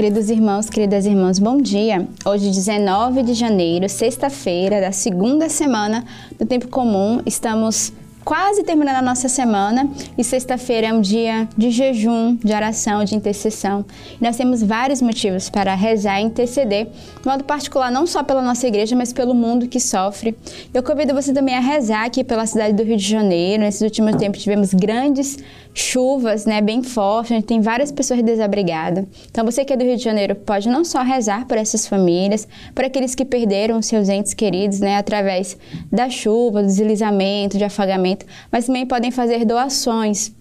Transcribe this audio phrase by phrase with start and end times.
[0.00, 2.08] Queridos irmãos, queridas irmãs, bom dia.
[2.24, 6.06] Hoje, 19 de janeiro, sexta-feira da segunda semana
[6.38, 7.92] do tempo comum, estamos
[8.24, 13.14] quase terminando a nossa semana e sexta-feira é um dia de jejum, de oração, de
[13.14, 13.84] intercessão.
[14.18, 18.40] E nós temos vários motivos para rezar e interceder, de modo particular, não só pela
[18.40, 20.34] nossa igreja, mas pelo mundo que sofre.
[20.72, 23.64] Eu convido você também a rezar aqui pela cidade do Rio de Janeiro.
[23.64, 25.36] Nesses últimos tempos tivemos grandes
[25.72, 29.04] chuvas, né, bem fortes, a gente tem várias pessoas desabrigadas.
[29.30, 32.46] Então você que é do Rio de Janeiro pode não só rezar por essas famílias,
[32.74, 35.56] por aqueles que perderam seus entes queridos, né, através
[35.90, 40.32] da chuva, do deslizamento, de afagamento, mas também podem fazer doações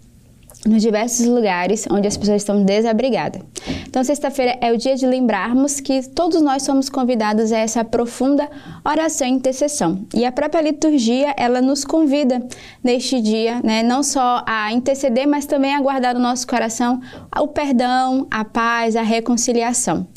[0.65, 3.41] nos diversos lugares onde as pessoas estão desabrigadas.
[3.87, 8.49] Então, sexta-feira é o dia de lembrarmos que todos nós somos convidados a essa profunda
[8.85, 10.05] oração e intercessão.
[10.13, 12.45] E a própria liturgia, ela nos convida
[12.83, 16.99] neste dia, né, não só a interceder, mas também a guardar no nosso coração
[17.37, 20.07] o perdão, a paz, a reconciliação.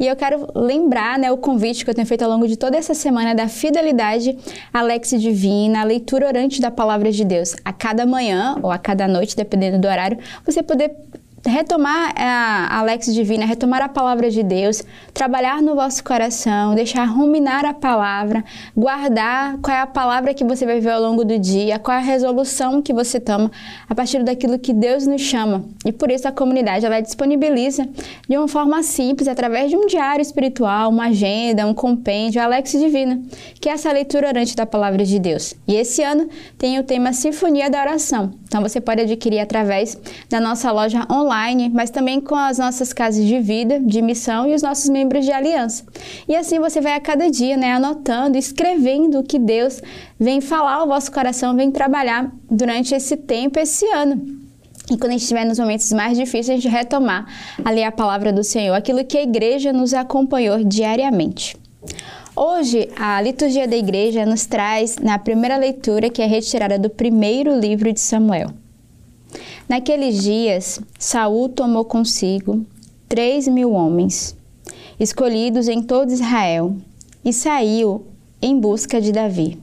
[0.00, 2.74] E eu quero lembrar né, o convite que eu tenho feito ao longo de toda
[2.74, 4.34] essa semana da fidelidade
[4.72, 7.54] à Lex Divina, a leitura orante da Palavra de Deus.
[7.62, 10.96] A cada manhã ou a cada noite, dependendo do horário, você poder
[11.46, 14.82] retomar a Alex Divina, retomar a palavra de Deus,
[15.14, 18.44] trabalhar no vosso coração, deixar ruminar a palavra,
[18.76, 22.00] guardar qual é a palavra que você vai ver ao longo do dia, qual é
[22.00, 23.50] a resolução que você toma
[23.88, 25.64] a partir daquilo que Deus nos chama.
[25.84, 27.88] E por isso a comunidade ela disponibiliza
[28.28, 33.20] de uma forma simples, através de um diário espiritual, uma agenda, um compêndio, Alex Divina,
[33.60, 35.54] que é essa leitura orante da palavra de Deus.
[35.66, 38.32] E esse ano tem o tema Sinfonia da Oração.
[38.44, 39.96] Então você pode adquirir através
[40.28, 41.29] da nossa loja online,
[41.68, 45.32] mas também com as nossas casas de vida, de missão e os nossos membros de
[45.32, 45.84] aliança.
[46.28, 49.80] E assim você vai a cada dia, né, anotando, escrevendo o que Deus
[50.18, 54.40] vem falar ao vosso coração, vem trabalhar durante esse tempo, esse ano.
[54.90, 57.26] E quando a gente estiver nos momentos mais difíceis, a gente retomar
[57.64, 61.56] ali a palavra do Senhor, aquilo que a igreja nos acompanhou diariamente.
[62.34, 67.58] Hoje, a liturgia da igreja nos traz na primeira leitura, que é retirada do primeiro
[67.58, 68.50] livro de Samuel.
[69.68, 72.64] Naqueles dias, Saul tomou consigo
[73.08, 74.36] três mil homens,
[74.98, 76.76] escolhidos em todo Israel,
[77.24, 78.06] e saiu
[78.40, 79.58] em busca de Davi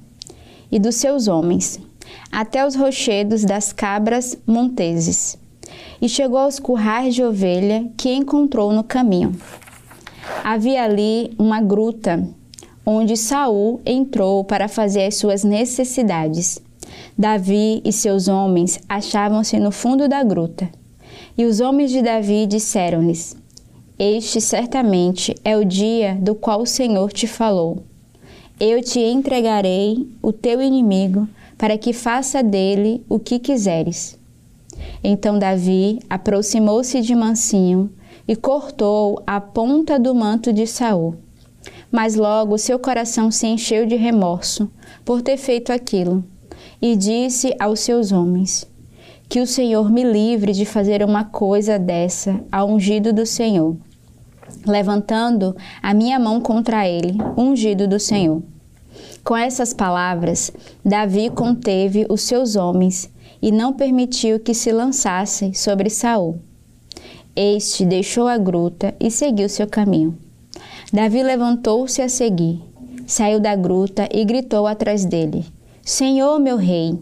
[0.71, 1.79] e dos seus homens,
[2.31, 5.37] até os rochedos das cabras monteses,
[6.01, 9.35] e chegou aos currais de ovelha que encontrou no caminho.
[10.43, 12.27] Havia ali uma gruta
[12.85, 16.61] onde Saul entrou para fazer as suas necessidades.
[17.17, 20.69] Davi e seus homens achavam-se no fundo da gruta.
[21.37, 23.35] E os homens de Davi disseram-lhes:
[23.97, 27.83] Este certamente é o dia do qual o Senhor te falou.
[28.59, 31.27] Eu te entregarei o teu inimigo
[31.57, 34.17] para que faça dele o que quiseres.
[35.03, 37.91] Então Davi aproximou-se de mansinho
[38.27, 41.15] e cortou a ponta do manto de Saul
[41.91, 44.69] mas logo seu coração se encheu de remorso
[45.05, 46.23] por ter feito aquilo,
[46.81, 48.67] e disse aos seus homens:
[49.27, 53.75] Que o Senhor me livre de fazer uma coisa dessa ao ungido do Senhor.
[54.65, 58.41] Levantando a minha mão contra ele, ungido do Senhor.
[59.23, 60.51] Com essas palavras,
[60.83, 63.09] Davi conteve os seus homens
[63.41, 66.39] e não permitiu que se lançassem sobre Saul.
[67.35, 70.17] Este deixou a gruta e seguiu seu caminho.
[70.91, 72.63] Davi levantou-se a seguir,
[73.05, 75.45] saiu da gruta e gritou atrás dele:
[75.87, 76.99] Senhor, meu rei!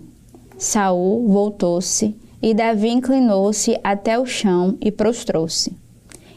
[0.59, 5.75] Saul voltou-se e Davi inclinou-se até o chão e prostrou-se.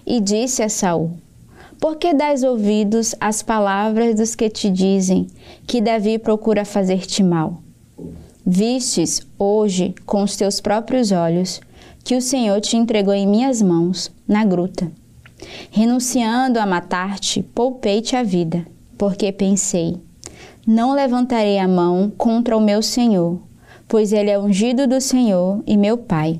[0.07, 1.11] E disse a Saul:
[1.79, 5.27] Por que dás ouvidos às palavras dos que te dizem
[5.67, 7.63] que Davi procura fazer-te mal?
[8.47, 11.61] Vistes hoje com os teus próprios olhos
[12.03, 14.91] que o Senhor te entregou em minhas mãos na gruta.
[15.71, 18.67] Renunciando a matar-te, poupei-te a vida,
[18.97, 20.01] porque pensei:
[20.69, 23.41] não levantarei a mão contra o meu Senhor,
[23.89, 26.39] pois ele é ungido do Senhor e meu Pai.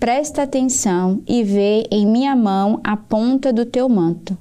[0.00, 4.36] Presta atenção e vê em minha mão a ponta do teu manto.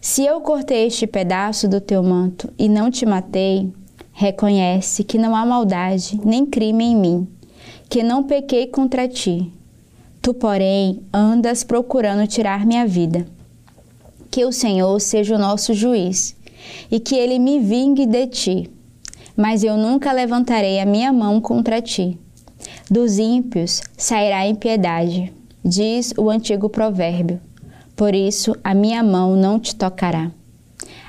[0.00, 3.70] Se eu cortei este pedaço do teu manto e não te matei,
[4.14, 7.28] reconhece que não há maldade nem crime em mim,
[7.86, 9.52] que não pequei contra ti,
[10.22, 13.26] Tu, porém, andas procurando tirar minha vida.
[14.30, 16.36] Que o Senhor seja o nosso juiz
[16.90, 18.70] e que ele me vingue de ti.
[19.36, 22.18] Mas eu nunca levantarei a minha mão contra ti.
[22.90, 25.32] Dos ímpios sairá impiedade,
[25.64, 27.40] diz o antigo provérbio.
[27.94, 30.30] Por isso a minha mão não te tocará.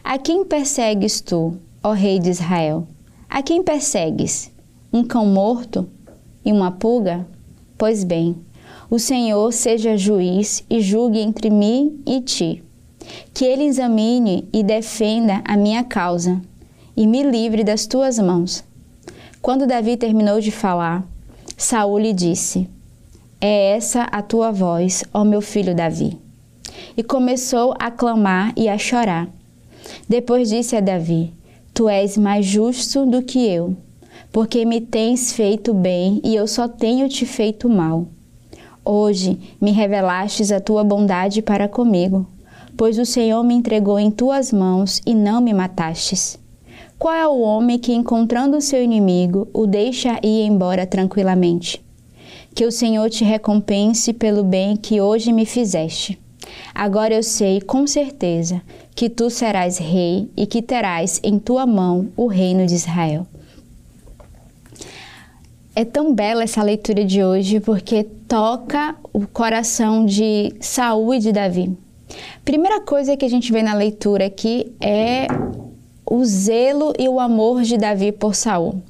[0.03, 2.87] A quem persegues tu, ó Rei de Israel?
[3.29, 4.51] A quem persegues?
[4.91, 5.87] Um cão morto
[6.43, 7.27] e uma pulga?
[7.77, 8.35] Pois bem,
[8.91, 12.63] O Senhor seja juiz e julgue entre mim e ti.
[13.33, 16.41] Que ele examine e defenda a minha causa
[16.95, 18.63] e me livre das tuas mãos.
[19.41, 21.07] Quando Davi terminou de falar,
[21.55, 22.69] Saul lhe disse:
[23.39, 26.17] É essa a tua voz, ó meu filho Davi.
[26.97, 29.29] E começou a clamar e a chorar.
[30.07, 31.33] Depois disse a Davi:
[31.73, 33.77] Tu és mais justo do que eu,
[34.31, 38.07] porque me tens feito bem e eu só tenho te feito mal.
[38.83, 42.27] Hoje me revelastes a tua bondade para comigo,
[42.79, 46.39] pois o Senhor me entregou em tuas mãos e não me matastes.
[46.97, 51.83] Qual é o homem que, encontrando o seu inimigo, o deixa ir embora tranquilamente?
[52.55, 56.17] Que o Senhor te recompense pelo bem que hoje me fizeste.
[56.73, 58.61] Agora eu sei com certeza
[58.95, 63.27] que tu serás rei e que terás em tua mão o reino de Israel.
[65.75, 71.33] É tão bela essa leitura de hoje porque toca o coração de Saul e de
[71.33, 71.77] Davi.
[72.49, 75.27] Primeira coisa que a gente vê na leitura aqui é
[76.03, 78.81] o zelo e o amor de Davi por Saul.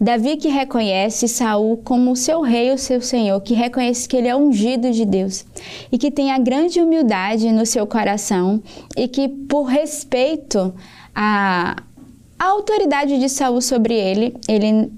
[0.00, 4.34] Davi que reconhece Saul como seu rei, o seu senhor, que reconhece que ele é
[4.34, 5.44] ungido de Deus
[5.92, 8.62] e que tem a grande humildade no seu coração
[8.96, 10.72] e que por respeito
[11.14, 11.82] à,
[12.38, 14.90] autoridade de Saul sobre ele, ele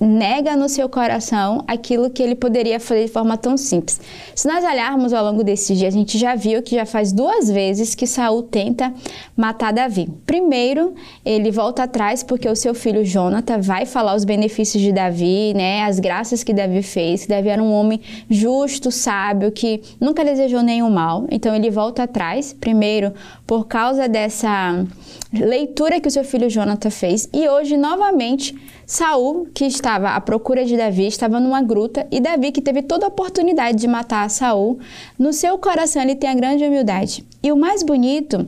[0.00, 4.00] nega no seu coração aquilo que ele poderia fazer de forma tão simples.
[4.34, 7.50] Se nós olharmos ao longo desse dia, a gente já viu que já faz duas
[7.50, 8.92] vezes que Saul tenta
[9.36, 10.08] matar Davi.
[10.26, 10.94] Primeiro,
[11.24, 15.82] ele volta atrás porque o seu filho Jonathan vai falar os benefícios de Davi, né,
[15.84, 17.26] as graças que Davi fez.
[17.26, 21.26] Davi era um homem justo, sábio, que nunca desejou nenhum mal.
[21.30, 23.12] Então ele volta atrás, primeiro
[23.46, 24.84] por causa dessa
[25.32, 28.54] leitura que o seu filho Jonathan fez, e hoje novamente
[28.92, 33.06] Saul, que estava à procura de Davi, estava numa gruta e Davi, que teve toda
[33.06, 34.78] a oportunidade de matar Saul,
[35.18, 37.24] no seu coração ele tem a grande humildade.
[37.42, 38.46] E o mais bonito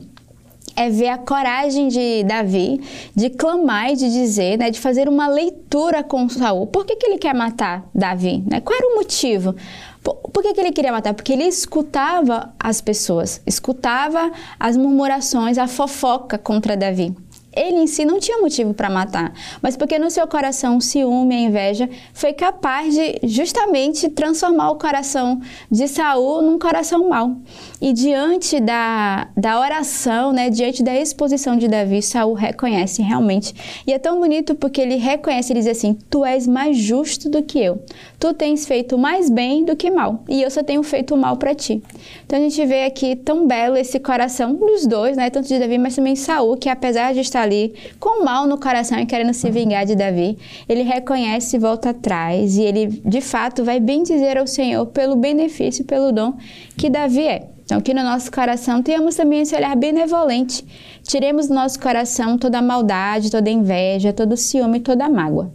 [0.76, 2.78] é ver a coragem de Davi
[3.16, 6.66] de clamar e de dizer, né, de fazer uma leitura com Saul.
[6.66, 8.44] Por que, que ele quer matar Davi?
[8.46, 8.60] Né?
[8.60, 9.56] Qual era o motivo?
[10.02, 11.14] Por que, que ele queria matar?
[11.14, 14.30] Porque ele escutava as pessoas, escutava
[14.60, 17.16] as murmurações, a fofoca contra Davi
[17.56, 21.34] ele em si não tinha motivo para matar, mas porque no seu coração o ciúme,
[21.34, 25.40] a inveja, foi capaz de justamente transformar o coração
[25.70, 27.36] de Saul num coração mau.
[27.80, 33.54] E diante da, da oração, né, diante da exposição de Davi, Saul reconhece realmente.
[33.86, 37.42] E é tão bonito porque ele reconhece, ele diz assim: Tu és mais justo do
[37.42, 37.82] que eu.
[38.18, 41.54] Tu tens feito mais bem do que mal, e eu só tenho feito mal para
[41.54, 41.82] ti.
[42.24, 45.78] Então a gente vê aqui tão belo esse coração dos dois, né, tanto de Davi,
[45.78, 49.50] mas também Saul, que apesar de estar ali com mal no coração e querendo se
[49.50, 50.36] vingar de Davi,
[50.68, 55.14] ele reconhece e volta atrás, e ele de fato vai bem dizer ao Senhor pelo
[55.14, 56.34] benefício, pelo dom
[56.76, 57.48] que Davi é.
[57.64, 60.64] Então, que no nosso coração tenhamos também esse olhar benevolente.
[61.02, 65.08] Tiremos do nosso coração toda a maldade, toda a inveja, todo o ciúme, toda a
[65.08, 65.50] mágoa.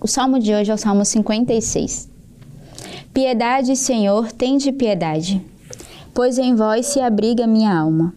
[0.00, 2.08] O salmo de hoje é o salmo 56.
[3.12, 5.44] Piedade, Senhor, tende piedade,
[6.14, 8.14] pois em vós se abriga minha alma.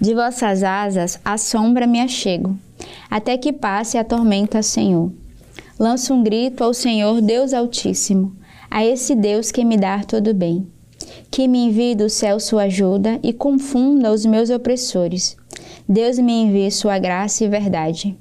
[0.00, 2.58] De vossas asas a sombra me achego,
[3.10, 5.12] até que passe a tormenta, Senhor.
[5.78, 8.34] Lanço um grito ao Senhor Deus Altíssimo,
[8.70, 10.66] a esse Deus que me dá todo bem.
[11.30, 15.36] Que me envie do céu sua ajuda e confunda os meus opressores.
[15.86, 18.16] Deus me envie sua graça e verdade.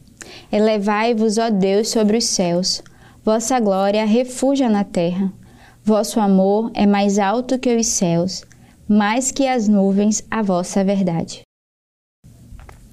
[0.51, 2.83] Elevai-vos, ó Deus, sobre os céus.
[3.23, 5.31] Vossa glória refugia na terra.
[5.83, 8.43] Vosso amor é mais alto que os céus,
[8.87, 11.41] mais que as nuvens a vossa verdade.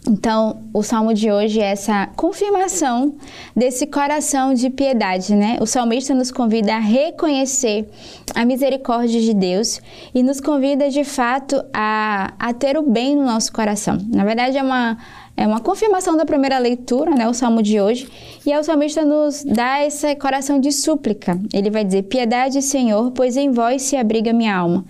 [0.09, 3.15] Então, o salmo de hoje é essa confirmação
[3.55, 5.59] desse coração de piedade, né?
[5.61, 7.89] O salmista nos convida a reconhecer
[8.35, 9.81] a misericórdia de Deus
[10.15, 13.99] e nos convida de fato a, a ter o bem no nosso coração.
[14.13, 14.97] Na verdade, é uma,
[15.37, 17.29] é uma confirmação da primeira leitura, né?
[17.29, 18.09] O salmo de hoje.
[18.47, 21.39] E o salmista nos dá esse coração de súplica.
[21.53, 24.85] Ele vai dizer: Piedade, Senhor, pois em vós se abriga minha alma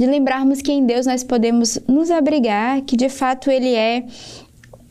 [0.00, 4.02] de lembrarmos que em Deus nós podemos nos abrigar, que de fato Ele é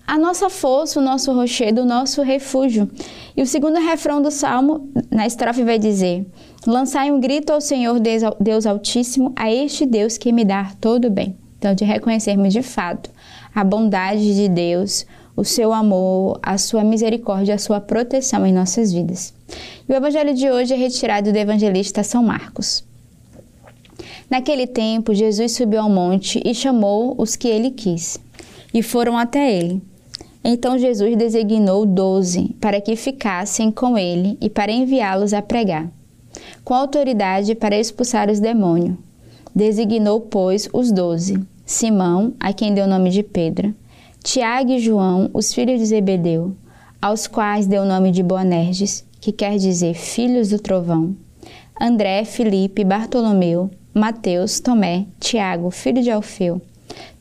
[0.10, 2.90] a nossa força, o nosso rochedo, o nosso refúgio.
[3.38, 6.26] E o segundo refrão do salmo, na estrofe, vai dizer:
[6.66, 8.00] Lançai um grito ao Senhor
[8.40, 11.38] Deus Altíssimo, a este Deus que me dá todo bem.
[11.60, 13.12] Então, de reconhecermos de fato
[13.54, 18.92] a bondade de Deus, o seu amor, a sua misericórdia, a sua proteção em nossas
[18.92, 19.32] vidas.
[19.88, 22.84] E o evangelho de hoje é retirado do evangelista São Marcos.
[24.28, 28.20] Naquele tempo, Jesus subiu ao monte e chamou os que ele quis,
[28.74, 29.89] e foram até ele.
[30.44, 35.92] Então Jesus designou doze para que ficassem com ele e para enviá-los a pregar.
[36.64, 38.98] com autoridade para expulsar os demônios.
[39.54, 43.74] Designou, pois, os doze: Simão, a quem deu o nome de Pedro,
[44.24, 46.56] Tiago e João, os filhos de Zebedeu,
[47.02, 51.16] aos quais deu o nome de Boanerges, que quer dizer filhos do trovão,
[51.80, 56.62] André, Felipe, Bartolomeu, Mateus, Tomé, Tiago, filho de Alfeu,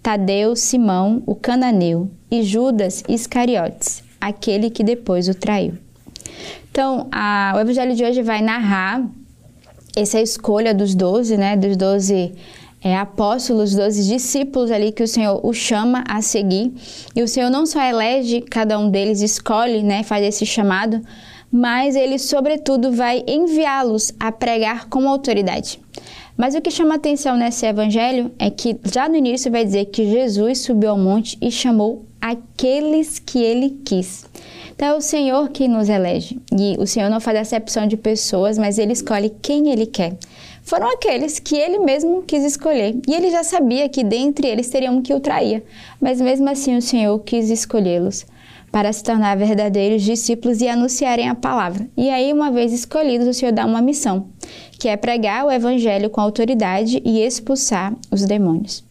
[0.02, 5.74] Tadeu, Simão, o cananeu, e Judas Iscariotes, aquele que depois o traiu.
[6.70, 9.04] Então, a, o evangelho de hoje vai narrar
[9.96, 12.32] essa escolha dos doze, né, dos doze
[12.82, 16.72] é, apóstolos, doze discípulos ali que o Senhor o chama a seguir.
[17.16, 21.00] E o Senhor não só elege, cada um deles escolhe, né, faz esse chamado,
[21.50, 25.80] mas ele, sobretudo, vai enviá-los a pregar com autoridade.
[26.36, 30.08] Mas o que chama atenção nesse evangelho é que já no início vai dizer que
[30.08, 34.26] Jesus subiu ao monte e chamou aqueles que ele quis.
[34.74, 36.40] Então é o Senhor que nos elege.
[36.52, 40.16] E o Senhor não faz acepção de pessoas, mas ele escolhe quem ele quer.
[40.62, 42.96] Foram aqueles que ele mesmo quis escolher.
[43.08, 45.64] E ele já sabia que dentre eles teriam um que o traía.
[46.00, 48.26] Mas mesmo assim o Senhor quis escolhê-los
[48.70, 51.88] para se tornar verdadeiros discípulos e anunciarem a palavra.
[51.96, 54.28] E aí, uma vez escolhidos, o Senhor dá uma missão,
[54.78, 58.87] que é pregar o evangelho com autoridade e expulsar os demônios.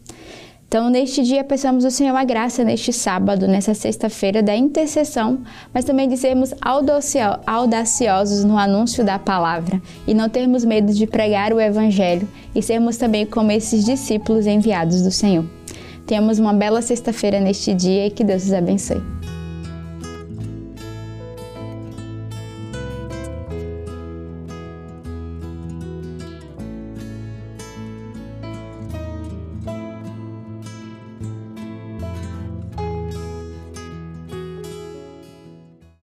[0.68, 5.40] Então, neste dia, peçamos ao Senhor a graça neste sábado, nessa sexta-feira da intercessão,
[5.74, 11.54] mas também de sermos audaciosos no anúncio da palavra e não termos medo de pregar
[11.54, 15.46] o Evangelho e sermos também como esses discípulos enviados do Senhor.
[16.06, 19.17] Tenhamos uma bela sexta-feira neste dia e que Deus os abençoe.